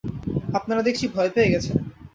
আপনারা 0.53 0.81
দেখছি 0.81 1.05
ভয় 1.07 1.31
পেয়ে 1.35 1.51
গেছেন! 1.53 1.77